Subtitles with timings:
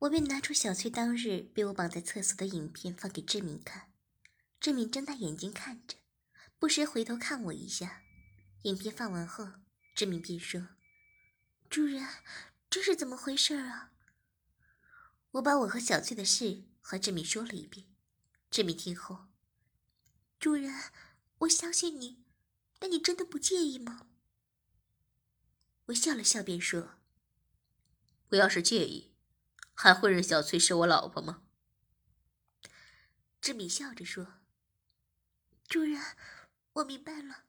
[0.00, 3.92] 我便拿出小翠当日被我绑在厕所的影片放给志敏看，
[4.58, 5.96] 志敏睁大眼睛看着，
[6.58, 8.02] 不时回头看我一下。
[8.62, 9.46] 影片放完后，
[9.94, 10.68] 志敏便说
[11.68, 12.06] ：“主人，
[12.70, 13.92] 这是怎么回事啊？”
[15.32, 17.86] 我把我和小翠的事和志敏说了一遍。
[18.50, 19.26] 志敏听后
[20.40, 20.74] ：“主人，
[21.40, 22.24] 我相信你，
[22.78, 24.06] 但你真的不介意吗？”
[25.86, 26.94] 我笑了笑，便说
[28.30, 29.08] ：“我要是介意。”
[29.82, 31.42] 还会认小翠是我老婆吗？
[33.40, 34.34] 志敏笑着说
[35.66, 35.98] ：“主人，
[36.74, 37.44] 我明白了。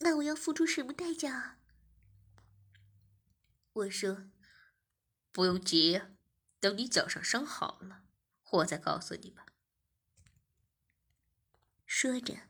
[0.00, 1.58] 那我要付出什么代价啊？”
[3.72, 4.30] 我说
[5.30, 6.02] ：“不用急，
[6.58, 8.02] 等你脚上伤好了，
[8.50, 9.46] 我再告诉你吧。”
[11.86, 12.48] 说着，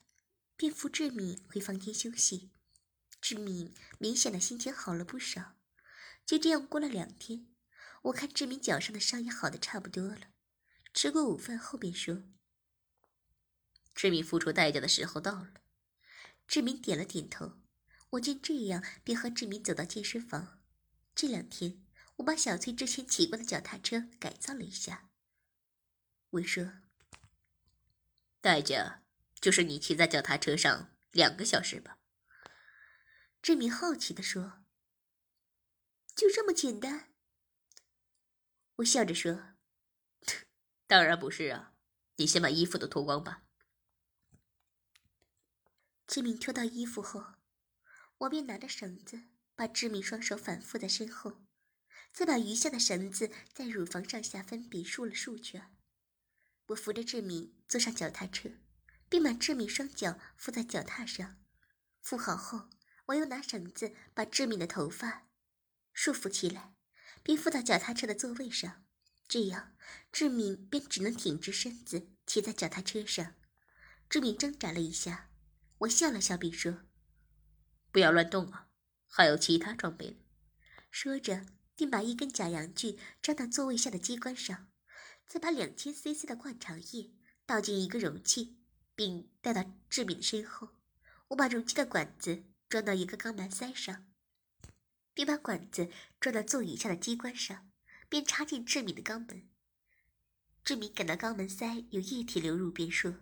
[0.56, 2.52] 便扶志敏回房间休息。
[3.20, 5.58] 志敏明显的心情好了不少。
[6.25, 7.47] 就这样过了两天。
[8.09, 10.28] 我看志明脚上的伤也好的差不多了，
[10.95, 12.23] 吃过午饭后便说
[13.95, 15.55] ：“志明付出代价的时候到了。”
[16.48, 17.59] 志明点了点头。
[18.11, 20.62] 我见这样，便和志明走到健身房。
[21.14, 21.84] 这两天，
[22.17, 25.11] 我把小翠之前骑过的脚踏车改造了一下。
[26.31, 26.73] 我说
[28.41, 29.03] ：“代价
[29.39, 31.98] 就是你骑在脚踏车上两个小时吧？”
[33.42, 34.64] 志明好奇的说
[36.17, 37.08] ：“就这么简单？”
[38.78, 39.54] 我笑着说
[40.86, 41.74] ：“当然不是啊，
[42.14, 43.42] 你先把衣服都脱光吧。”
[46.06, 47.34] 志敏脱到衣服后，
[48.18, 49.24] 我便拿着绳子
[49.56, 51.44] 把志敏双手反复在身后，
[52.12, 55.74] 再把余下的绳子在乳房上下分别束了数圈。
[56.68, 58.50] 我扶着志敏坐上脚踏车，
[59.08, 61.42] 并把志敏双脚扶在脚踏上。
[62.00, 62.70] 扶好后，
[63.06, 65.27] 我又拿绳子把志敏的头发
[65.92, 66.77] 束缚起来。
[67.28, 68.86] 并附到脚踏车的座位上，
[69.28, 69.74] 这样
[70.11, 73.34] 志敏便只能挺直身子骑在脚踏车上。
[74.08, 75.28] 志敏挣扎了一下，
[75.80, 76.86] 我笑了笑，并说
[77.92, 78.70] ：“不要乱动啊，
[79.06, 80.17] 还有其他装备呢。”
[80.90, 81.44] 说着，
[81.77, 84.70] 便把一根假阳具装到座位下的机关上，
[85.27, 87.12] 再把两千 CC 的灌肠液
[87.44, 88.56] 倒进一个容器，
[88.94, 90.70] 并带到志敏的身后。
[91.28, 94.06] 我把容器的管子装到一个钢门塞上。
[95.18, 95.90] 并把管子
[96.20, 97.68] 装到座椅下的机关上，
[98.08, 99.48] 便插进志敏的肛门。
[100.62, 103.17] 志敏感到肛门塞有液体流入，便说：“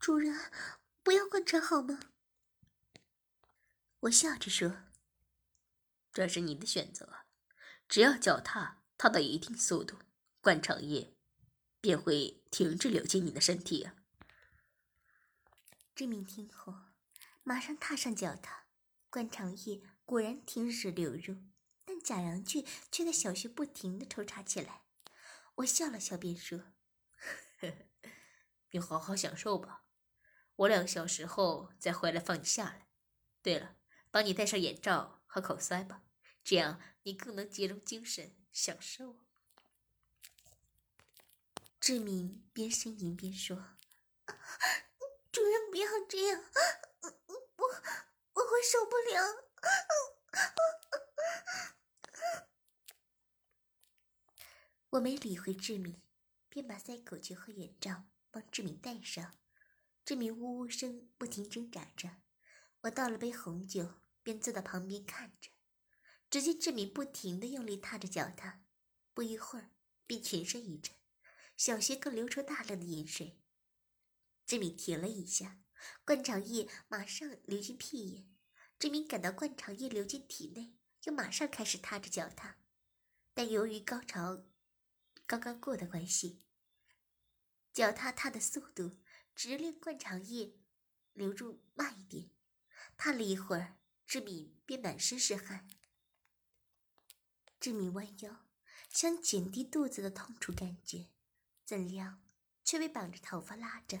[0.00, 0.36] 主人，
[1.04, 2.00] 不要灌肠好吗？”
[4.00, 4.78] 我笑着说
[6.12, 7.26] ：“这是你的选择，
[7.88, 10.00] 只要脚踏踏到一定速度，
[10.40, 11.14] 灌肠液
[11.80, 13.88] 便会停止流进你的身体。”
[15.94, 16.74] 志敏听后，
[17.44, 18.66] 马上踏上脚踏，
[19.08, 19.80] 灌肠液。
[20.04, 21.36] 果然停止流入，
[21.84, 24.82] 但假阳具却在小穴不停的抽插起来。
[25.56, 26.72] 我笑了笑，便说
[28.72, 29.84] ：“你好好享受吧，
[30.56, 32.88] 我两个小时后再回来放你下来。
[33.42, 33.76] 对了，
[34.10, 36.02] 帮你戴上眼罩和口塞吧，
[36.42, 39.18] 这样你更能集中精神享受。”
[41.78, 43.76] 志明边呻吟边说
[45.32, 46.44] ：“主人不要这样，
[47.56, 47.68] 我
[48.34, 49.48] 我会受不了。”
[54.90, 56.02] 我没理会志敏，
[56.50, 59.38] 便把塞口诀和眼罩帮志敏戴上。
[60.04, 62.16] 志敏呜呜声不停挣扎着。
[62.82, 65.50] 我倒了杯红酒，便坐到旁边看着。
[66.28, 68.64] 只见志敏不停的用力踏着脚踏，
[69.14, 69.70] 不一会儿
[70.06, 70.94] 便全身一震，
[71.56, 73.40] 小穴更流出大量的盐水。
[74.44, 75.60] 志敏停了一下，
[76.04, 78.31] 灌肠液马上流进屁眼。
[78.82, 80.74] 志敏感到灌肠液流进体内，
[81.04, 82.56] 又马上开始踏着脚踏，
[83.32, 84.42] 但由于高潮。
[85.24, 86.42] 刚刚过的关系，
[87.72, 88.98] 脚踏踏的速度
[89.36, 90.56] 只令灌肠液
[91.12, 92.30] 流入慢一点。
[92.96, 95.68] 踏了一会儿，志敏便满身是汗。
[97.60, 98.46] 志敏弯腰
[98.88, 101.06] 想减低肚子的痛楚感觉，
[101.64, 102.18] 怎料
[102.64, 104.00] 却被绑着头发拉着。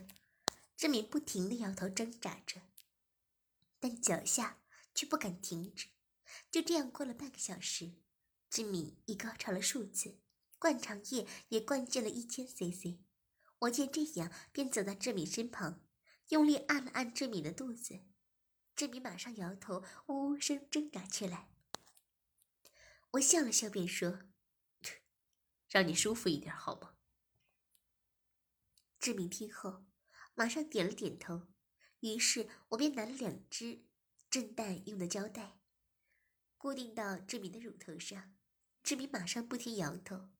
[0.76, 2.62] 志敏不停的摇头挣扎着，
[3.78, 4.58] 但脚下
[4.94, 5.88] 却不敢停止。
[6.50, 7.94] 就这样过了半个小时，
[8.48, 10.20] 志敏已高潮了数次。
[10.58, 13.00] 灌肠液也灌进了一千 CC，
[13.58, 15.84] 我见这样，便走到志敏身旁，
[16.28, 18.04] 用力按了按志敏的肚子。
[18.76, 21.50] 志敏马上摇头，呜呜声挣扎起来。
[23.10, 24.20] 我笑了笑，便说
[25.68, 26.94] ：“让你舒服一点好吗？”
[29.00, 29.84] 志敏听后，
[30.34, 31.48] 马上点了点头。
[31.98, 33.84] 于是我便拿了两只
[34.32, 35.58] 震蛋用的胶带，
[36.56, 38.32] 固定到志敏的乳头上。
[38.82, 40.30] 志敏马上不停摇头。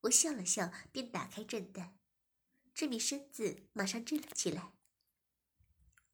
[0.00, 1.96] 我笑了笑，便打开震蛋。
[2.74, 4.72] 志敏身子马上震了起来。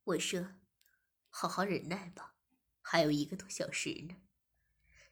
[0.05, 0.56] 我说
[1.31, 2.34] ：“好好忍耐吧，
[2.82, 4.17] 还有一个多小时呢。”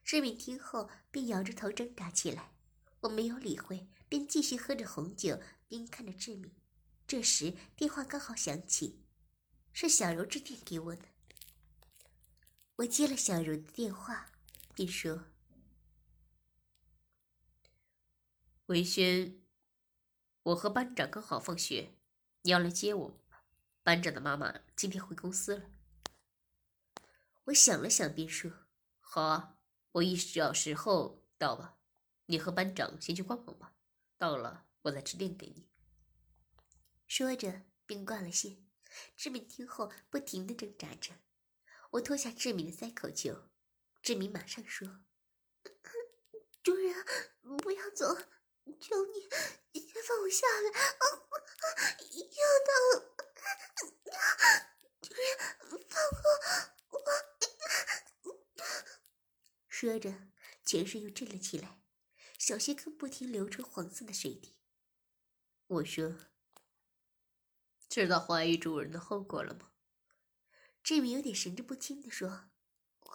[0.05, 2.53] 志敏听后便摇着头挣扎起来。
[2.99, 6.53] 我没有理会，便继续喝着红酒，边看着志敏。
[7.07, 9.03] 这时电话刚好响起，
[9.73, 11.05] 是小柔致电给我的。
[12.81, 14.31] 我接了小柔的电话，
[14.73, 15.25] 便说
[18.67, 19.39] ：“文轩。”
[20.41, 21.93] 我和班长刚好放学，
[22.41, 23.41] 你要来接我吗？
[23.83, 25.69] 班长的妈妈今天回公司了。
[27.43, 28.51] 我想了想，便说
[28.99, 29.59] ：“好啊，
[29.91, 31.77] 我一小时后到吧。
[32.25, 33.75] 你和班长先去逛逛吧，
[34.17, 35.69] 到了我再致电给你。”
[37.05, 38.65] 说着便挂了线。
[39.15, 41.13] 志敏听后不停的挣扎着。
[41.91, 43.49] 我脱下志敏的塞口球，
[44.01, 45.03] 志敏马上说
[46.63, 47.05] ：“主人，
[47.57, 48.15] 不要走。”
[48.79, 49.27] 求你，
[49.73, 50.69] 先放我下来！
[50.79, 51.03] 啊，
[51.99, 53.15] 要到了，
[55.01, 56.21] 主人，放过
[56.89, 56.95] 我！
[59.67, 60.29] 说着，
[60.63, 61.81] 全身又震了起来，
[62.37, 64.55] 小穴更不停流出黄色的水滴。
[65.67, 66.15] 我说
[67.89, 69.70] ：“知道怀疑主人的后果了吗？”
[70.83, 72.49] 志明有点神志不清的说
[73.01, 73.11] ：“我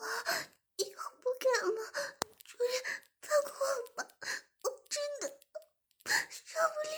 [0.76, 1.92] 以后不敢了，
[2.44, 3.50] 主人，放过
[3.86, 4.16] 我吧。”
[4.62, 5.40] 我真的
[6.30, 6.96] 受不了！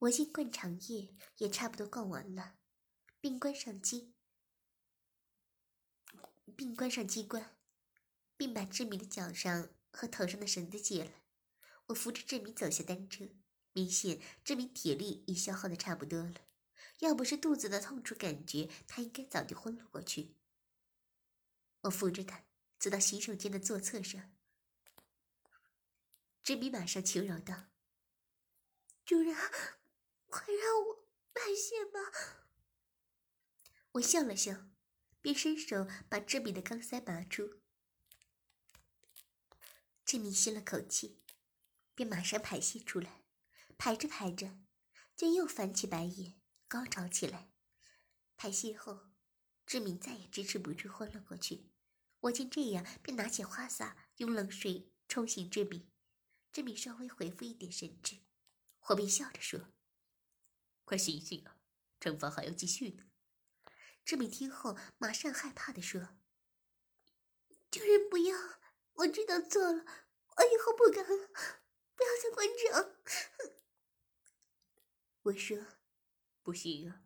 [0.00, 2.58] 我进灌肠液也差不多灌完了，
[3.20, 4.14] 并关上机，
[6.56, 7.56] 并关上机关，
[8.36, 11.10] 并把志明的脚上和头上的绳子解了。
[11.86, 13.24] 我扶着志明走下单车，
[13.78, 16.34] 明显志明体力已消耗的差不多了，
[16.98, 20.34] 要不是肚子的痛楚感觉，他应该早就昏了过去。
[21.82, 22.42] 我扶着他
[22.76, 24.32] 走到洗手间的座厕上。
[26.42, 27.66] 志明马上求饶道
[29.06, 29.32] ：“主人，
[30.26, 32.00] 快让我排泄吧！”
[33.92, 34.66] 我笑了笑，
[35.20, 37.60] 便伸手把志明的钢塞拔出。
[40.04, 41.22] 志明吸了口气，
[41.94, 43.27] 便马上排泄出来。
[43.78, 44.58] 排着排着，
[45.16, 46.34] 就又翻起白眼，
[46.66, 47.52] 高潮起来。
[48.36, 49.08] 排泄后，
[49.64, 51.70] 志明再也支持不住，昏了过去。
[52.20, 55.88] 我见这样，便拿起花洒，用冷水冲醒志明。
[56.52, 58.18] 志敏稍微恢复一点神智，
[58.88, 59.72] 我便笑着说
[60.84, 61.56] ：“快醒醒啊，
[62.00, 63.04] 惩罚还要继续呢。”
[64.04, 66.18] 志敏听后马上害怕的说
[67.70, 68.36] ：“救人不要，
[68.94, 69.84] 我知道错了，
[70.36, 71.28] 我以后不敢了，
[71.94, 72.96] 不要再关场。”
[75.28, 75.58] 我说
[76.42, 77.02] ：“不行啊，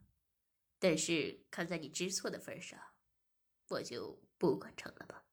[0.79, 2.79] 但是看在你知错的份上，
[3.69, 5.27] 我就不管成了吧。”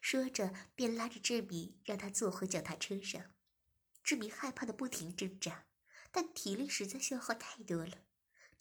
[0.00, 3.32] 说着便拉着志明让他坐回脚踏车上。
[4.02, 5.66] 志明害怕的不停挣扎，
[6.10, 8.04] 但体力实在消耗太多了。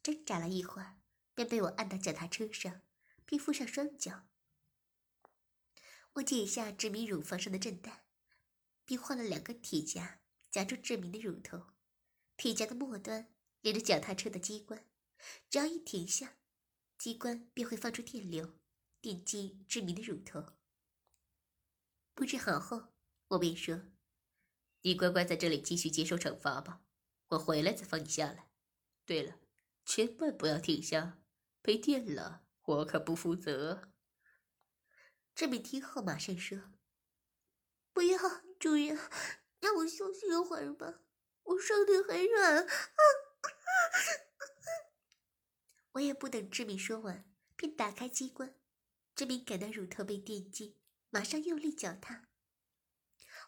[0.04, 1.00] 挣扎了一会儿，
[1.34, 2.82] 便被我按到脚踏车上，
[3.26, 4.28] 并附上双脚。
[6.14, 8.06] 我解下志明乳房上的震蛋，
[8.86, 11.68] 并换了两个铁夹夹住志明的乳头。
[12.38, 13.34] 铁夹的末端
[13.66, 14.86] 连着脚踏车的机关，
[15.50, 16.38] 只要一停下，
[17.00, 18.60] 机关便会放出电流，
[19.02, 20.54] 电击志明的乳头。
[22.14, 22.94] 布置好后，
[23.30, 23.82] 我便说。
[24.82, 26.84] 你乖乖在这里继续接受惩罚吧，
[27.30, 28.52] 我回来再放你下来。
[29.04, 29.40] 对了，
[29.84, 31.24] 千万不要停下，
[31.64, 33.92] 被电了我可不负责。
[35.34, 36.60] 志敏听后马上说
[37.92, 38.20] ：“不要，
[38.60, 38.96] 主人，
[39.60, 41.00] 让我休息一会儿吧，
[41.46, 42.68] 我身体很软。”
[45.94, 48.56] 我也不等志敏说完，便打开机关。
[49.16, 50.78] 志敏感到乳头被电击，
[51.10, 52.30] 马上用力脚踏。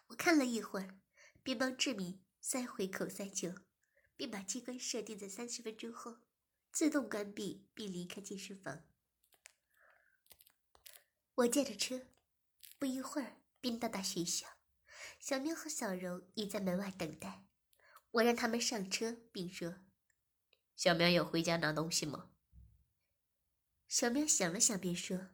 [0.08, 1.00] 我看了一会儿。
[1.40, 3.54] 便帮志敏塞回口塞球，
[4.18, 6.18] 并把机关设定在三十分钟后
[6.70, 8.84] 自动关闭，并离开健身房。
[11.36, 12.08] 我驾着车，
[12.78, 14.46] 不一会儿便到达学校。
[15.18, 17.46] 小喵和小柔已在门外等待。
[18.10, 19.76] 我让他们上车，并说
[20.78, 22.30] ：“小喵有回家拿东西吗？”
[23.88, 25.30] 小喵想了想，便说：“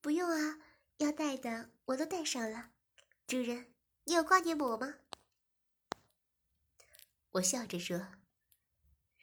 [0.00, 0.60] 不用啊，
[0.98, 2.70] 要带的我都带上了。
[3.26, 5.00] 主人，你有挂念我吗？”
[7.32, 8.12] 我笑着说：“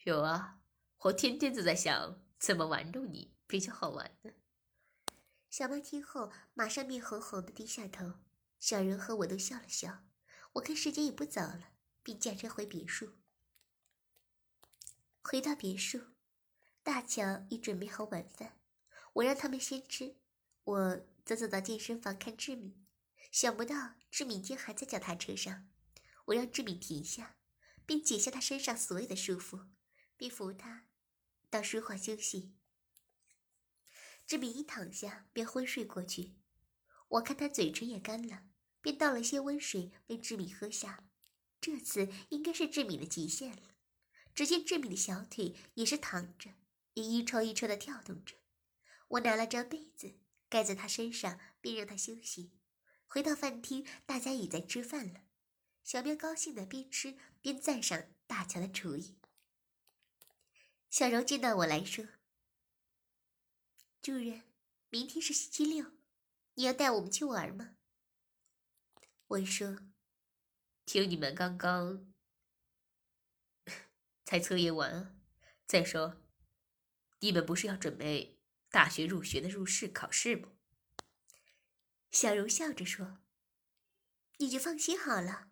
[0.03, 0.59] 有啊，
[0.97, 4.33] 我天天都在想怎么玩弄你比较好玩呢。”
[5.49, 8.15] 小猫听后，马上面红红的低下头。
[8.59, 10.03] 小人和我都笑了笑。
[10.53, 11.71] 我看时间也不早了，
[12.03, 13.13] 便驾车回别墅。
[15.23, 16.01] 回到别墅，
[16.83, 18.59] 大乔已准备好晚饭，
[19.13, 20.17] 我让他们先吃，
[20.63, 22.85] 我则走到健身房看志敏。
[23.31, 25.69] 想不到志敏竟还在脚踏车上，
[26.25, 27.37] 我让志敏停下，
[27.85, 29.67] 并解下他身上所有的束缚，
[30.17, 30.87] 并扶他
[31.49, 32.53] 到书房休息。
[34.27, 36.35] 志敏一躺下便昏睡过去，
[37.07, 38.49] 我看他嘴唇也干了，
[38.81, 41.07] 便倒了些温水为志敏喝下。
[41.61, 43.70] 这次应该是志敏的极限了。
[44.33, 46.51] 只见志敏的小腿也是躺着，
[46.93, 48.35] 也一抽一抽的跳动着。
[49.09, 50.19] 我拿了张被子
[50.49, 52.51] 盖在他身上，便让他休息。
[53.07, 55.21] 回到饭厅，大家已在吃饭了。
[55.83, 59.17] 小喵高兴的边吃边赞赏大乔的厨艺。
[60.89, 62.05] 小柔见到我来说。
[64.01, 64.43] 主人，
[64.89, 65.91] 明天是星期六，
[66.53, 67.75] 你要带我们去玩吗？
[69.27, 69.79] 我说
[70.85, 72.10] ：“听你们刚刚
[74.31, 75.21] 才测验完，
[75.67, 76.21] 再说，
[77.19, 80.53] 你们不是要准备大学入学的入试考试吗？”
[82.09, 83.17] 小柔笑着说
[84.39, 85.49] ：“你就放心好了，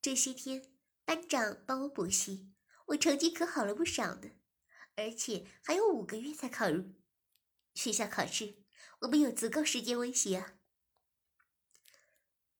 [0.00, 0.72] 这些天
[1.04, 2.54] 班长帮我补习，
[2.86, 4.30] 我成绩可好了不少呢，
[4.96, 6.94] 而且还有五个月才考入。”
[7.76, 8.64] 学校考试，
[9.00, 10.54] 我们有足够时间温习啊。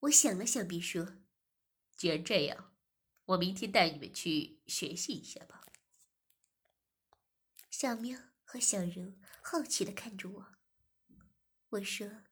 [0.00, 1.23] 我想了想，便说
[1.97, 2.73] ：“既然这样，
[3.26, 5.62] 我明天带你们去学习一下吧。”
[7.70, 10.54] 小喵和小柔好奇的看着我。
[11.70, 12.22] 我说：“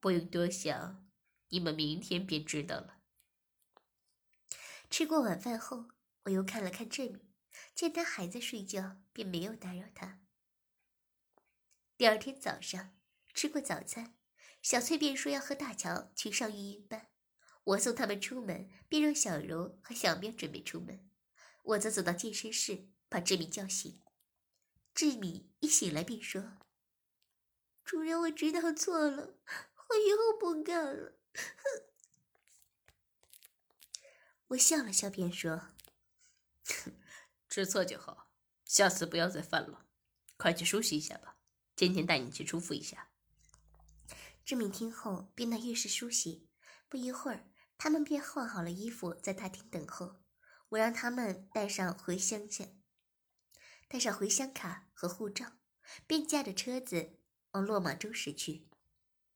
[0.00, 1.08] 不用多想，
[1.48, 3.00] 你们明天便知道了。”
[4.90, 5.88] 吃过晚饭后，
[6.24, 7.32] 我又看了看志敏，
[7.74, 10.20] 见他还在睡觉，便没有打扰他。
[11.96, 12.96] 第二天早上，
[13.34, 14.16] 吃过早餐，
[14.62, 17.07] 小翠便说要和大乔去上育婴班。
[17.68, 21.06] 我送他们出门，便让小柔和小喵准备出门。
[21.62, 24.00] 我则走到健身室，把志敏叫醒。
[24.94, 26.56] 志敏一醒来便说
[27.84, 29.34] ：“主人，我知道错了，
[29.88, 31.18] 我以后不干了。”
[34.48, 35.68] 我笑了笑，便说
[37.50, 38.30] ：“知错就好，
[38.64, 39.86] 下次不要再犯了。
[40.38, 41.36] 快去梳洗一下吧。”
[41.76, 43.10] 今天带你去舒服一下。
[44.44, 46.48] 志敏听后便到浴室梳洗。
[46.88, 47.47] 不一会儿，
[47.78, 50.20] 他们便换好了衣服，在大厅等候。
[50.70, 52.64] 我让他们带上回乡卡，
[53.88, 55.52] 带上回乡卡和护照，
[56.06, 57.20] 便驾着车子
[57.52, 58.68] 往落马洲驶去。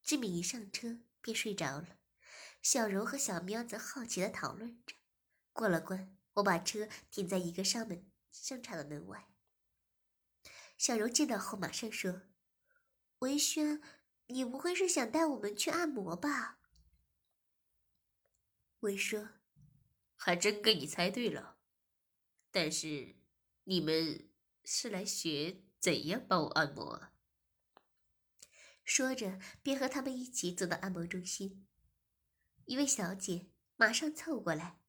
[0.02, 1.96] 志敏一上车便睡着了，
[2.60, 4.96] 小柔和小喵则好奇的讨论着。
[5.52, 9.28] 过了关，我把车停在一个商门商场的门外。
[10.76, 12.22] 小柔见到后马上说。
[13.20, 13.80] 文轩，
[14.26, 16.58] 你不会是想带我们去按摩吧？
[18.82, 19.28] 我说，
[20.16, 21.56] 还真给你猜对了。
[22.50, 23.14] 但是，
[23.62, 24.28] 你们
[24.64, 27.12] 是来学怎样帮我按摩？
[28.82, 31.68] 说着，便和他们一起走到按摩中心。
[32.64, 34.80] 一位小姐马上凑过来，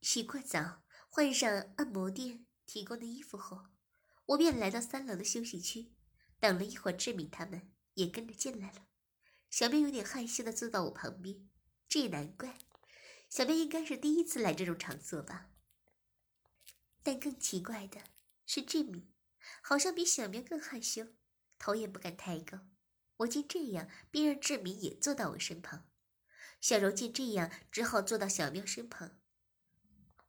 [0.00, 3.66] 洗过澡，换上按摩店提供的衣服后。
[4.28, 5.92] 我便来到三楼的休息区，
[6.40, 8.86] 等了一会儿，志敏他们也跟着进来了。
[9.54, 11.48] 小妹有点害羞的坐到我旁边，
[11.88, 12.58] 这也难怪，
[13.30, 15.52] 小妹应该是第一次来这种场所吧。
[17.04, 18.00] 但更奇怪的
[18.44, 19.14] 是，志敏
[19.62, 21.06] 好像比小喵更害羞，
[21.56, 22.66] 头也不敢抬高。
[23.18, 25.88] 我见这样，便让志敏也坐到我身旁。
[26.60, 29.20] 小柔见这样，只好坐到小喵身旁。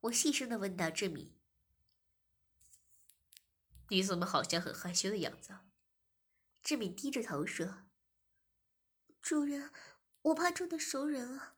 [0.01, 1.35] 我细声的问道：“志敏。”
[3.89, 5.57] 你怎么好像很害羞的样子？
[6.61, 7.84] 志敏低着头说
[9.25, 9.71] ：“主人，
[10.21, 11.55] 我怕撞到熟人啊。”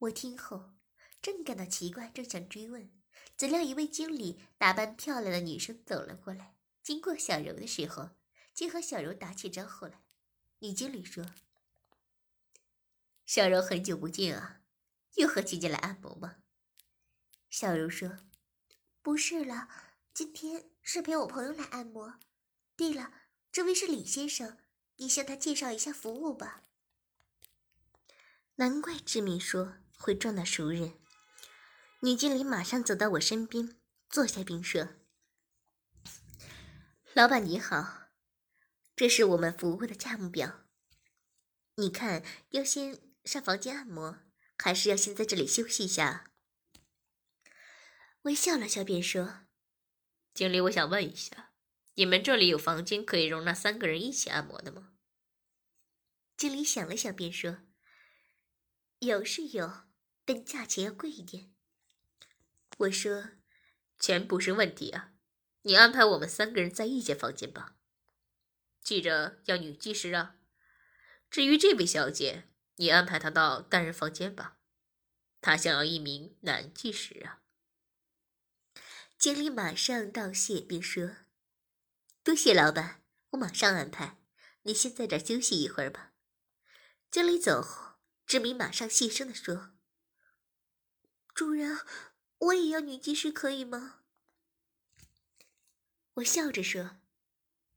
[0.00, 0.74] 我听后
[1.22, 2.92] 正感到奇怪，正想追问，
[3.34, 8.10] 怎料一位经理打扮漂亮的女生走了过来，经过小柔的时候，
[8.52, 10.02] 竟和小柔打起招呼来。
[10.58, 11.24] 女经理说
[13.24, 14.60] ：“小柔很久不见啊，
[15.14, 16.42] 又和姐姐来按摩吗？”
[17.48, 18.18] 小柔说。
[19.00, 19.70] 不是了，
[20.12, 22.20] 今天是陪我朋友来按摩。
[22.76, 23.14] 对了，
[23.50, 24.58] 这位是李先生，
[24.96, 26.64] 你向他介绍一下服务吧。
[28.56, 30.98] 难怪志敏说会撞到熟人。
[32.00, 34.88] 女经理马上走到我身边，坐下并说
[37.14, 38.08] ：“老板你好，
[38.96, 40.64] 这是我们服务的价目表。”
[41.76, 44.18] 你看，要先上房间按摩，
[44.58, 46.32] 还是要先在这里休息一下？
[48.22, 49.46] 微笑了笑，便说
[50.34, 51.51] ：“经理，我想问一下，
[51.94, 54.92] 你们这里有房间可以容纳三个人一起按摩的吗？”
[56.36, 57.58] 经理想了想，便说
[59.00, 59.84] ：“有是有，
[60.24, 61.52] 但价钱要贵一点。”
[62.78, 63.30] 我说
[64.00, 65.12] ：“钱不是问题啊，
[65.62, 67.76] 你安排我们三个人在一间房间吧。
[68.82, 70.36] 记着要女技师啊。
[71.30, 74.58] 至于这位小姐，你安排她到单人房间吧。
[75.40, 77.42] 她想要一名男技师啊。”
[79.16, 81.16] 经理马上道谢，并说
[82.24, 84.16] ：“多谢老板，我马上安排。
[84.62, 86.12] 你先在这休息一会儿吧。”
[87.10, 89.72] 经理走后，志明马上细声地说
[91.34, 91.80] ：“主人，
[92.38, 94.04] 我也要女技师，可以吗？”
[96.14, 96.98] 我笑着说：“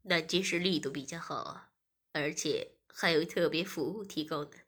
[0.03, 1.71] 男技师力度比较好啊，
[2.11, 4.59] 而且还有特别服务提供的。”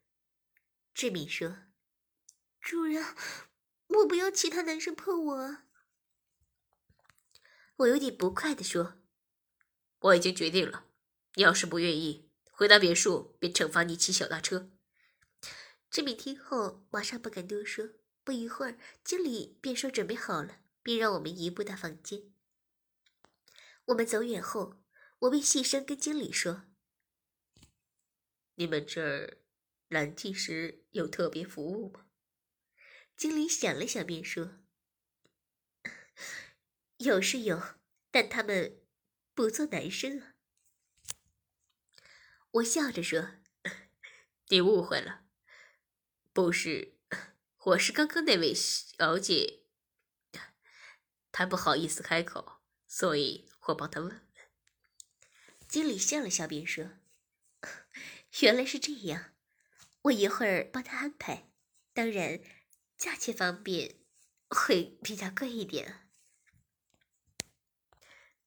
[0.92, 1.56] 志敏说
[2.60, 3.14] ：“主人，
[3.86, 5.58] 我不要其他男生碰我。”
[7.76, 8.97] 我有点不快地说
[10.00, 10.86] ：“我已经决定了，
[11.34, 14.70] 你要是不愿意……”回到别墅，便惩罚你骑小拉车。
[15.90, 17.90] 志敏听后，马上不敢多说。
[18.24, 22.32] 不一会儿，经理便说准备好了，并让我们移步到房间。
[23.86, 24.82] 我们走远后，
[25.20, 26.64] 我便细声跟经理说
[28.56, 29.38] ：“你们这儿
[29.88, 32.06] 蓝技师有特别服务吗？”
[33.16, 34.58] 经理想了想，便说
[36.98, 37.62] ：“有是有，
[38.10, 38.82] 但他们
[39.38, 40.34] 不做男生啊。”
[42.50, 43.36] 我笑着说
[44.50, 45.26] ：“你误会了，
[46.32, 46.98] 不是，
[47.58, 49.60] 我是刚刚那位小姐，
[51.30, 54.28] 她不好意思开口，所以我帮她问问。”
[55.68, 56.98] 经理笑了笑，便说
[58.42, 59.34] ：“原来是这样，
[60.02, 61.52] 我一会儿帮她安排。
[61.92, 62.40] 当然，
[62.96, 64.00] 价钱方面
[64.48, 66.07] 会比较贵一点。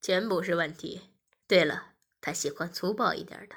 [0.02, 1.12] 钱不是问题。
[1.48, 3.56] 对了，他喜欢粗暴一点的。”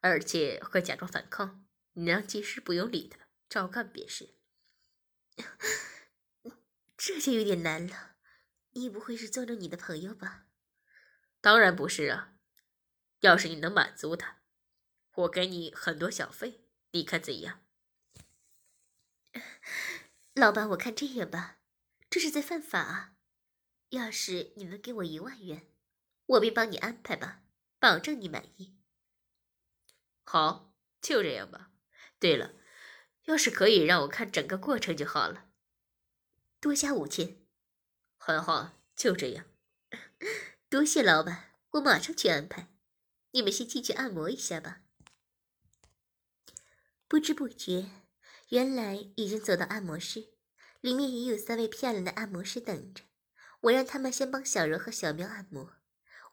[0.00, 4.36] 而且会假装反抗，你让技师不用理他，照干便是。
[6.96, 8.16] 这就有点难了。
[8.72, 10.46] 你不会是做了你的朋友吧？
[11.40, 12.34] 当然不是啊。
[13.20, 14.42] 要是你能满足他，
[15.14, 17.64] 我给你很多小费，你看怎样？
[20.34, 21.58] 老板，我看这样吧，
[22.08, 23.16] 这是在犯法啊。
[23.88, 25.66] 要是你能给我一万元，
[26.26, 27.42] 我便帮你安排吧，
[27.78, 28.76] 保证你满意。
[30.24, 31.70] 好，就这样吧。
[32.18, 32.54] 对了，
[33.24, 35.46] 要是可以让我看整个过程就好了。
[36.60, 37.36] 多加五千。
[38.16, 39.46] 很好，就这样。
[40.68, 42.68] 多谢老板，我马上去安排。
[43.30, 44.80] 你们先进去按摩一下吧。
[47.06, 47.88] 不知不觉，
[48.48, 50.30] 原来已经走到按摩室，
[50.80, 53.04] 里面也有三位漂亮的按摩师等着。
[53.60, 55.74] 我让他们先帮小柔和小喵按摩，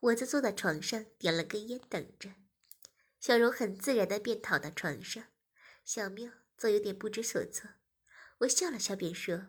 [0.03, 2.33] 我则坐在床上点了根烟等着。
[3.21, 5.23] 小柔很自然的便躺到床上，
[5.85, 7.71] 小喵则有点不知所措。
[8.39, 9.47] 我笑了笑，便说：“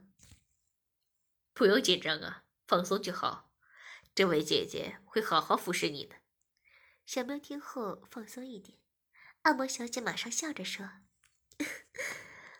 [1.52, 3.50] 不用紧张啊，放松就好。
[4.14, 6.14] 这位姐姐会好好服侍你的。”
[7.04, 8.78] 小喵听后放松一点，
[9.42, 10.88] 按摩小姐马上笑着说：“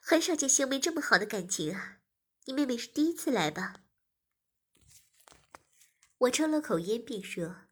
[0.03, 2.01] 很少见兄妹这么好的感情啊！
[2.47, 3.85] 你妹妹是第一次来吧？”
[6.19, 7.64] 我抽了口烟，并说。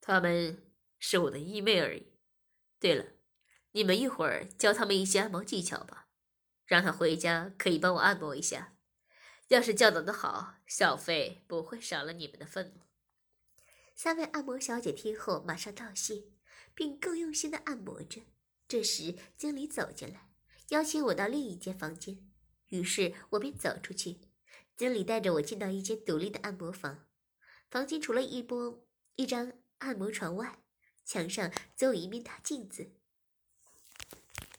[0.00, 2.06] 他们是我的义妹而已。
[2.78, 3.04] 对了，
[3.72, 6.08] 你们一会儿教他们一些按摩技巧吧，
[6.64, 8.76] 让他回家可以帮我按摩一下。
[9.48, 12.80] 要是教导的好，小费不会少了你们的份。
[13.94, 16.22] 三位按摩小姐听后马上道谢，
[16.74, 18.22] 并更用心的按摩着。
[18.66, 20.30] 这时，经理走进来，
[20.68, 22.30] 邀请我到另一间房间，
[22.68, 24.20] 于是我便走出去。
[24.76, 27.06] 经理带着我进到一间独立的按摩房，
[27.70, 28.86] 房间除了一波
[29.16, 29.52] 一张。
[29.80, 30.58] 按摩床外，
[31.04, 32.92] 墙上则有一面大镜子。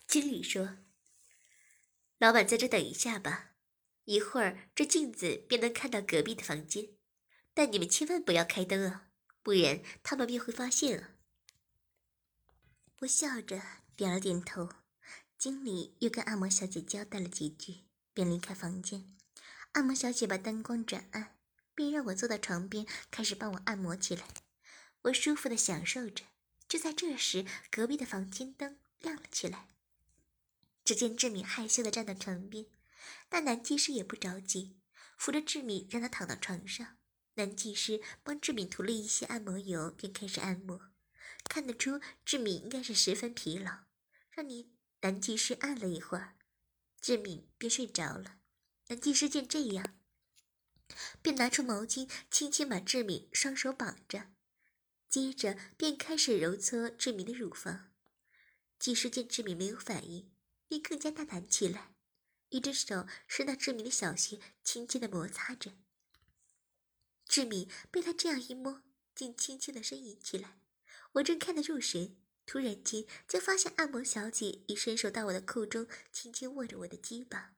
[0.05, 0.77] 经理说
[2.19, 3.53] ：“老板在这等一下吧，
[4.05, 6.89] 一会儿这镜子便能看到隔壁的房间。
[7.53, 9.09] 但你们千万不要开灯啊，
[9.41, 11.11] 不然他们便会发现啊。”
[13.01, 13.61] 我笑着
[13.95, 14.69] 点了点头。
[15.37, 19.17] 经理又跟按摩小姐交代了几句，便离开房间。
[19.71, 21.39] 按摩小姐把灯光转暗，
[21.73, 24.27] 并让我坐到床边，开始帮我按摩起来。
[25.03, 26.25] 我舒服的享受着，
[26.67, 29.67] 就在这时，隔壁的房间灯亮了起来。
[30.83, 32.65] 只见志敏害羞的站在床边，
[33.29, 34.77] 但男技师也不着急，
[35.17, 36.97] 扶着志敏让他躺到床上。
[37.35, 40.91] 男技师帮志敏涂了一些按摩油，便开始按摩。
[41.45, 43.85] 看得出志敏应该是十分疲劳，
[44.31, 46.35] 让你男技师按了一会儿，
[46.99, 48.37] 志敏便睡着了。
[48.89, 49.97] 男技师见这样，
[51.21, 54.27] 便拿出毛巾，轻轻把志敏双手绑着，
[55.11, 57.91] 接着便开始揉搓志敏的乳房。
[58.79, 60.31] 技师见志敏没有反应，
[60.69, 61.93] 便更加大胆起来，
[62.47, 65.73] 一只手伸到志敏的小穴，轻轻的摩擦着。
[67.25, 70.57] 志敏被他这样一摸，竟轻轻的呻吟起来。
[71.11, 77.53] 我正看得入神，突然间就发现按摩小姐已伸手到我的裤中，轻轻握着我的鸡巴。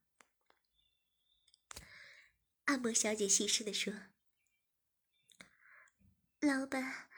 [2.65, 3.93] 按摩小姐细声的说
[6.41, 7.09] ：“老板，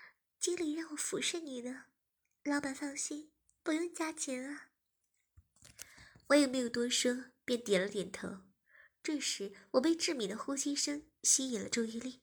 [0.45, 1.85] 经理让我服侍你的，
[2.43, 3.31] 老板放心，
[3.63, 4.69] 不用加钱啊。”
[6.29, 8.43] 我也没有多说，便点了点头。
[9.01, 12.21] 这时，我被志敏的呼吸声吸引了注意力。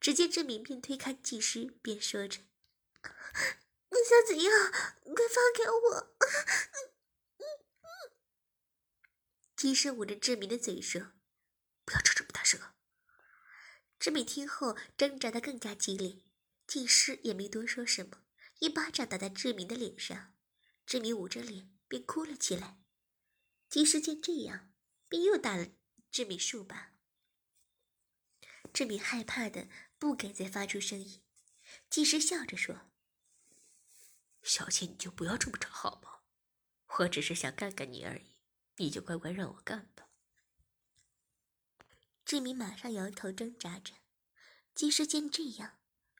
[0.00, 2.38] 只见志敏便推开技师，便说着
[3.92, 4.72] ：“你想怎样？
[5.04, 6.16] 快放开我！”
[9.54, 11.12] 技师捂着志敏的嘴说。
[11.84, 12.58] 不要吵这么大声！
[13.98, 16.16] 志敏听后挣扎的更加激烈，
[16.68, 18.22] 技师也没多说什么，
[18.58, 20.34] 一巴掌打在志明的脸上，
[20.84, 22.78] 志明捂着脸便哭了起来。
[23.70, 24.70] 技师见这样，
[25.08, 25.68] 便又打了
[26.10, 26.92] 志明数把。
[28.74, 29.66] 志明害怕的
[29.98, 31.22] 不敢再发出声音，
[31.88, 32.90] 技师笑着说
[34.44, 36.20] ：“小倩，你就不要这么吵好吗？
[36.98, 38.36] 我只是想干干你而已，
[38.76, 40.10] 你就乖乖让我干吧。”
[42.26, 43.94] 志明马上摇头挣扎着，
[44.74, 45.78] 技师见这样，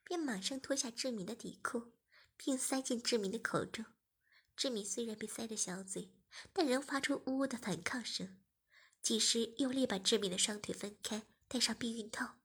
[0.09, 1.93] 便马上脱下志敏的底裤，
[2.35, 3.85] 并塞进志敏的口中。
[4.55, 6.11] 志敏虽然被塞着小嘴，
[6.51, 8.41] 但仍发出呜呜的反抗声。
[9.03, 12.39] 技师用力把志敏的双腿分开，戴上避孕套，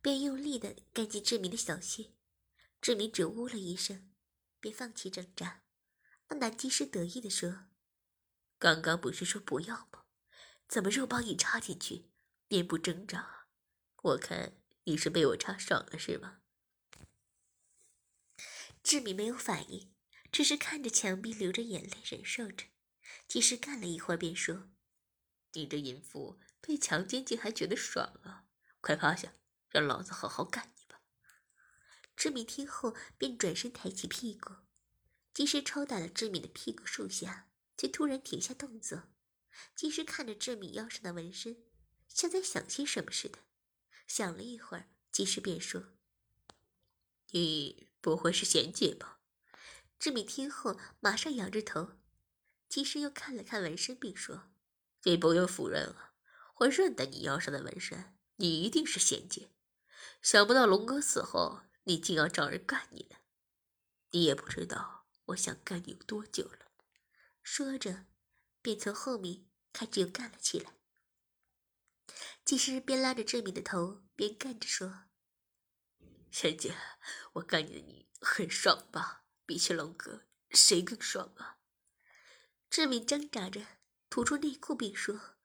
[0.00, 2.12] 便用力的干进志敏的小穴。
[2.80, 4.14] 志敏只呜了一声，
[4.60, 5.64] 便放弃挣扎。
[6.38, 7.66] 男技师得意的说
[8.60, 10.04] ：“刚刚不是说不要吗？”
[10.68, 12.12] 怎么肉包一插进去，
[12.46, 13.48] 便不挣扎？
[14.02, 16.40] 我看你是被我插爽了是吗？
[18.82, 19.94] 志敏没有反应，
[20.30, 22.66] 只是看着墙壁流着眼泪忍受着。
[23.26, 24.68] 技师干了一会儿，便说
[25.54, 28.44] ：“你这淫妇被强奸竟还觉得爽啊？
[28.82, 29.32] 快趴下，
[29.70, 31.00] 让老子好好干你吧！”
[32.14, 34.52] 志敏听后便转身抬起屁股，
[35.32, 39.04] 技师抽打了志敏的屁股数下，却突然停下动作。
[39.74, 41.64] 技师看着志敏腰上的纹身，
[42.06, 43.38] 像在想些什么似的。
[44.06, 45.92] 想了一会儿，技师便说
[47.32, 49.20] ：“你不会是贤姐吧？”
[49.98, 51.98] 志敏听后，马上仰着头。
[52.68, 54.50] 及时又看了看纹身，并说
[55.04, 56.12] ：“你不用否认了，
[56.60, 59.50] 我认得你腰上的纹身，你一定是贤姐。
[60.22, 63.16] 想不到龙哥死后，你竟要找人干你呢。
[64.10, 66.66] 你也不知道我想干你有多久了。”
[67.42, 68.06] 说着。
[68.64, 70.72] 便从后面开始又干了起来。
[72.44, 75.04] 技师边拉着志敏的头，边干着说
[76.30, 76.76] ：“贤姐，
[77.32, 79.24] 我干你的你很爽吧？
[79.46, 81.56] 比起龙哥，谁更爽啊？”
[82.68, 83.66] 志敏挣扎着
[84.10, 85.38] 吐出内裤，并说：“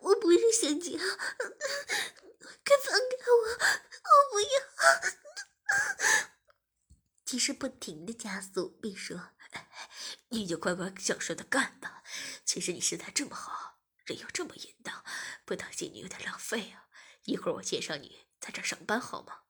[0.00, 1.08] 我不是贤姐，快
[2.84, 3.48] 放开我，
[4.04, 4.48] 我不要！”
[7.24, 9.30] 技师不停的加速，并说。
[10.28, 12.04] 你就乖乖享受的干吧。
[12.44, 13.69] 其实你身材这么好，
[14.10, 15.04] 人又这么淫荡，
[15.44, 16.88] 不当心你有点浪费啊。
[17.24, 19.42] 一会儿我介绍你在这上班好吗？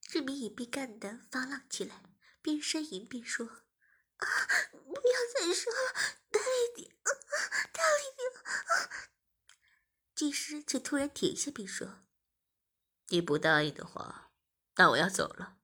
[0.00, 2.02] 志明已被干的发浪起来，
[2.42, 3.46] 边呻吟边说
[4.18, 4.26] ：“啊，
[4.72, 5.92] 不要再说了，
[6.30, 6.96] 大力点，
[7.72, 8.28] 大力点！”
[10.14, 12.04] 技师却突然停下，并说
[13.08, 14.32] ：“你不答应的话，
[14.74, 15.58] 那我要走了。”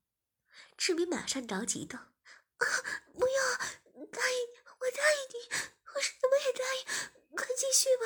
[0.78, 2.12] 志明马上着急道。
[2.58, 3.56] 不要
[4.06, 6.84] 答应，我答应你，什么也答应，
[7.36, 8.04] 快继续吧。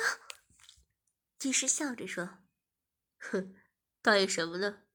[1.37, 2.39] 技师笑着说
[3.19, 3.59] ：“哼，
[4.01, 4.87] 答应什么呢？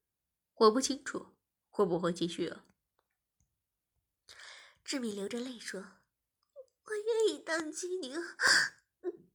[0.55, 1.37] 我不清楚，
[1.69, 2.65] 会不会继续啊？”
[4.83, 5.99] 志敏流着泪说
[6.85, 8.15] ：“我愿意当妓女，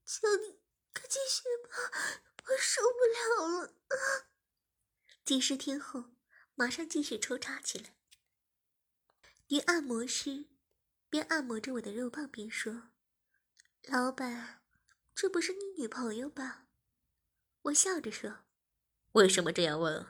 [0.05, 0.61] 求你
[0.92, 1.77] 快继续吧，
[2.46, 3.74] 我受不了了。”
[5.24, 6.16] 技师听后，
[6.55, 7.96] 马上继续抽插起来。
[9.48, 10.50] 女按摩师
[11.09, 12.90] 边按摩着我的肉棒边说
[13.87, 14.62] ：“老板，
[15.14, 16.68] 这不是你女朋友吧？”
[17.62, 18.44] 我笑着说
[19.12, 20.07] ：“为什么这样问？”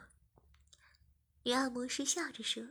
[1.43, 2.63] 女按摩师笑着说：“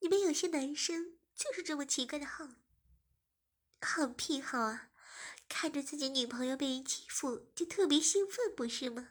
[0.00, 2.48] 你们有些男生就是这么奇怪的好，
[3.80, 4.90] 好癖好啊！
[5.48, 9.10] 看着自己女朋友被人欺负就特别兴奋，不是吗？”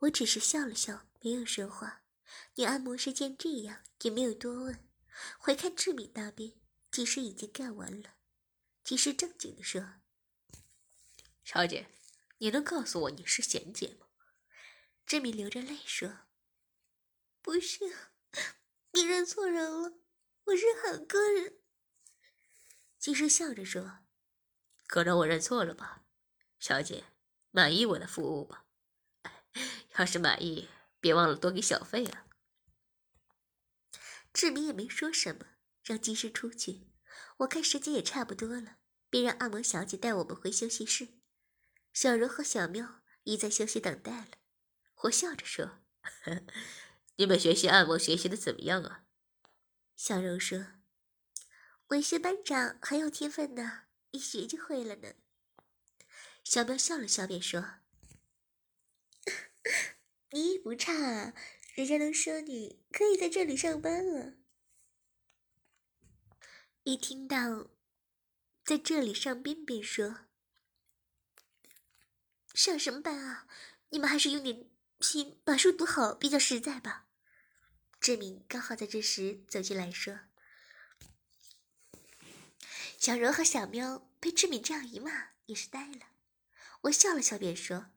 [0.00, 2.02] 我只是笑了笑，没有说话。
[2.56, 4.88] 女按摩师见这样，也没有多问，
[5.38, 6.54] 回看志敏那边，
[6.92, 8.16] 技师已经干完了。
[8.84, 9.94] 技师正经的说
[11.42, 11.88] ：“小姐，
[12.36, 14.08] 你能告诉我你是贤姐吗？”
[15.06, 16.26] 志敏流着泪说
[17.40, 17.78] ：“不是，
[18.92, 19.98] 你认错人了，
[20.44, 21.60] 我是韩国人。”
[23.00, 24.00] 技师笑着说
[24.86, 26.04] ：“可能我认错了吧，
[26.58, 27.04] 小姐，
[27.50, 28.66] 满意我的服务吧？
[29.96, 30.68] 要是满意，
[31.00, 32.26] 别忘了多给小费啊。”
[34.34, 35.46] 志明也没说什么，
[35.82, 36.88] 让技师出去。
[37.38, 38.78] 我看时间也差不多了，
[39.10, 41.08] 便让按摩小姐带我们回休息室。
[41.92, 44.28] 小柔和小喵已在休息等待了。
[45.02, 45.80] 我笑着说
[47.16, 49.04] ：“你们学习按摩学习的怎么样啊？”
[49.96, 50.66] 小柔说
[51.88, 55.14] ：“文学班长很有天分呢，一学就会了呢。”
[56.44, 57.74] 小喵笑了笑，便说
[60.30, 61.34] ：“你也不差啊。”
[61.74, 64.34] 人家都说你可以在这里上班了。
[66.84, 67.68] 一听到
[68.64, 70.26] 在这里上班，便说
[72.54, 73.46] ：“上什么班啊？
[73.90, 74.68] 你们还是用点
[75.00, 77.06] 心把书读好比较实在吧。”
[78.00, 80.20] 志敏刚好在这时走进来说
[82.98, 86.06] ：“小柔和小喵被志敏这样一骂，也是呆了。”
[86.82, 87.92] 我笑了笑，便说：“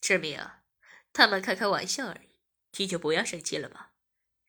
[0.00, 0.64] 志敏啊，
[1.12, 2.32] 他们开开玩笑而已。”
[2.78, 3.92] 你就不要生气了吧，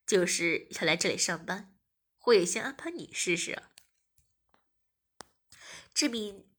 [0.07, 1.72] 就是要来这里上班，
[2.23, 3.63] 我也先安排你试试。
[5.93, 6.49] 志敏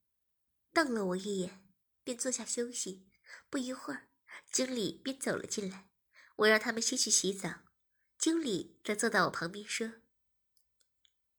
[0.72, 1.66] 瞪了我一眼，
[2.02, 3.08] 便坐下休息。
[3.48, 4.08] 不一会儿，
[4.50, 5.88] 经理便走了进来，
[6.36, 7.62] 我让他们先去洗澡。
[8.18, 9.94] 经理则坐到我旁边说：“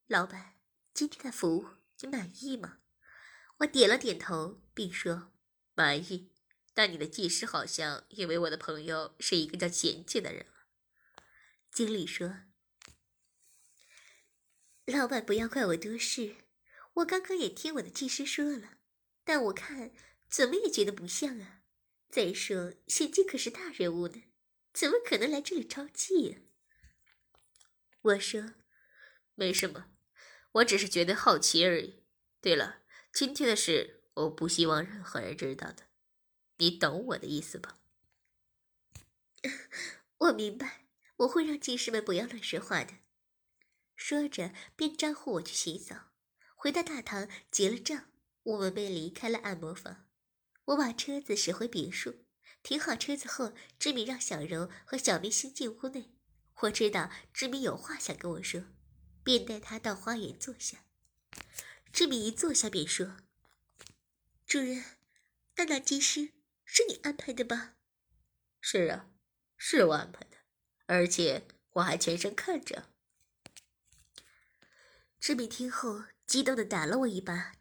[0.08, 0.56] 老板，
[0.94, 1.68] 今天的服务
[2.00, 2.80] 你满意吗？”
[3.60, 5.32] 我点了点头，并说
[5.74, 6.32] ：“满意。”
[6.74, 10.68] 但你的技师好像以为我的朋友是一个叫简姐的人了。
[11.72, 12.40] 经理说
[14.86, 16.36] ：“老板不要怪我多事，
[16.96, 18.78] 我刚刚也听我的技师说了，
[19.24, 19.92] 但我看
[20.30, 21.64] 怎么也觉得不像啊。
[22.10, 24.24] 再说贤姐可是大人物呢，
[24.72, 26.38] 怎么可能来这里招妓呀？”
[28.02, 28.54] 我说
[29.34, 29.88] ：“没什么，
[30.54, 32.04] 我只是觉得好奇而已。
[32.40, 35.88] 对了，今天的事我不希望任何人知道的。”
[36.58, 37.80] 你懂我的意思吧？
[40.20, 40.86] 我明白，
[41.18, 42.94] 我会让技师们不要乱说话的。
[43.96, 46.12] 说着，便招呼我去洗澡。
[46.56, 48.10] 回到大堂结了账，
[48.44, 50.08] 我们便离开了按摩房。
[50.66, 52.26] 我把车子驶回别墅，
[52.64, 56.12] 停好车子后，志敏让小柔和小明先进屋内。
[56.62, 58.64] 我知道志敏有话想跟我说，
[59.24, 60.86] 便带他到花园坐下。
[61.92, 63.18] 志敏一坐下便说
[64.48, 64.84] ：“主人，
[65.56, 66.32] 那那技师。”
[66.68, 67.76] 是你安排的吧？
[68.60, 69.12] 是啊，
[69.56, 70.38] 是我安排的，
[70.88, 72.90] 而且我还全程看着。
[75.26, 77.54] 志敏听后激动的打了我一巴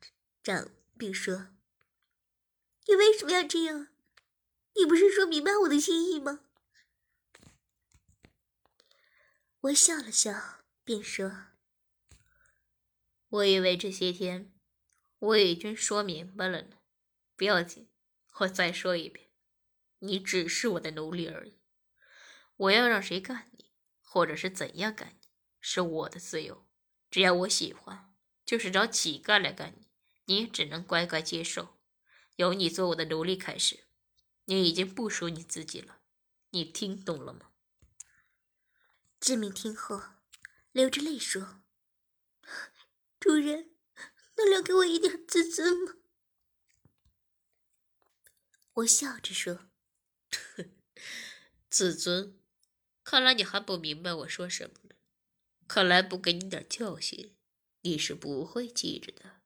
[0.42, 1.48] 掌，并说
[2.86, 3.88] ：“你为什么要这样？
[4.74, 6.40] 你不是说明白我的心意吗？”
[9.60, 11.46] 我笑了笑，便说
[13.28, 14.52] ：“我以为这些天
[15.20, 16.76] 我已经说明白了呢，
[17.34, 17.88] 不要紧。”
[18.40, 19.30] 我再说一遍，
[20.00, 21.58] 你只是我的奴隶而已。
[22.56, 23.72] 我要让谁干你，
[24.02, 25.28] 或者是怎样干你，
[25.62, 26.66] 是我的自由。
[27.14, 28.12] 只要我喜欢，
[28.44, 29.86] 就是找乞丐来干你，
[30.24, 31.78] 你也只能乖乖接受。
[32.34, 33.84] 由你做我的奴隶开始，
[34.46, 36.00] 你已经不属你自己了。
[36.50, 37.52] 你听懂了吗？
[39.20, 40.02] 志明听后
[40.72, 41.62] 流着泪说
[43.20, 43.70] ：“主人，
[44.36, 45.94] 能留给我一点自尊吗？”
[48.74, 49.68] 我笑着说
[51.70, 52.40] ：“自尊，
[53.04, 54.83] 看来你还不明白我说什么呢。
[55.66, 57.36] 看来不给你点教训，
[57.80, 59.40] 你是不会记着的。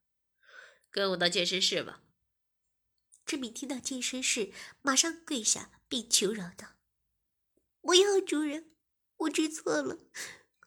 [0.91, 2.03] 跟我到健身室吧。”
[3.27, 6.77] 志敏听到健身室，马上跪下并求饶道
[7.83, 8.75] ：“不要，主人，
[9.17, 9.99] 我知错了，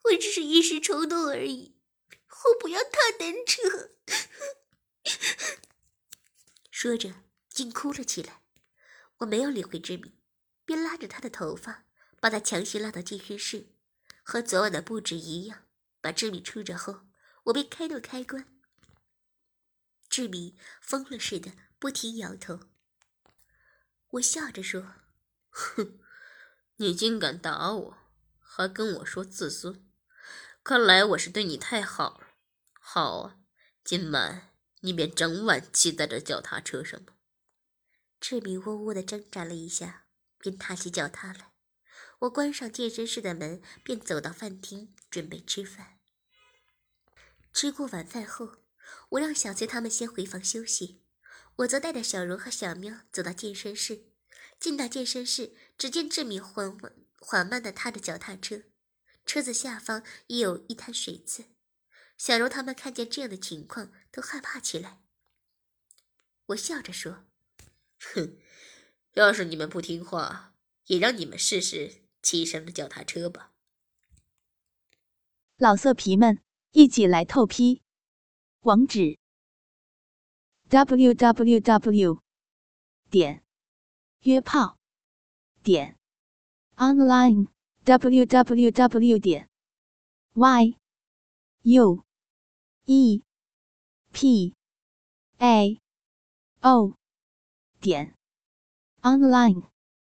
[0.03, 1.79] 我只是一时冲动而已，
[2.11, 3.95] 我不要踏单车。”
[6.69, 8.43] 说着，竟哭了起来。
[9.17, 10.15] 我没有理会志敏，
[10.63, 11.87] 便拉着他的头发，
[12.19, 13.73] 把他强行拉到健身室，
[14.31, 15.65] 和昨晚的布置一样。
[15.99, 17.01] 把志敏出着后，
[17.43, 18.47] 我便开动开关。
[20.07, 22.61] 志敏疯了似的不停摇头。
[24.11, 24.93] 我笑着说
[25.51, 25.99] ：“哼，
[26.77, 27.97] 你竟敢打我，
[28.39, 29.85] 还跟我说自尊，
[30.63, 32.27] 看来我是对你太好了。
[32.79, 33.37] 好啊，
[33.83, 37.15] 今晚你便整晚骑在这脚踏车上吧。”
[38.21, 40.05] 志敏呜呜的挣扎了一下，
[40.37, 41.50] 便踏起脚踏来。
[42.21, 45.97] 我关上健身室的门，便走到饭厅准备吃饭。
[47.51, 48.57] 吃过晚饭后，
[49.09, 51.01] 我让小崔他们先回房休息，
[51.55, 54.03] 我则带着小荣和小喵走到健身室。
[54.59, 58.65] 进到健身室，只见志敏缓缓缓慢地踏着脚踏车，
[59.25, 61.45] 车子下方已有一滩水渍。
[62.19, 65.01] 小柔他们看见这样的情况，都害怕起来。
[66.45, 67.25] 我笑着说
[68.13, 68.37] ：“哼，
[69.13, 70.53] 要是你们不听话，
[70.85, 73.51] 也让你们试试骑上的脚踏车吧。”
[75.57, 77.81] 老色皮们，一起来透批！
[78.61, 79.17] 网址
[80.69, 82.21] ：w w w.
[83.09, 83.43] 点
[84.21, 84.77] 约炮
[85.63, 85.97] 点
[86.77, 87.47] online
[87.83, 89.19] w w w.
[89.19, 89.49] 点
[90.33, 90.77] y
[91.63, 92.03] u。
[92.85, 93.21] e
[94.11, 94.55] p
[95.37, 95.79] a
[96.61, 96.97] o
[97.79, 98.15] 点
[99.01, 99.69] online。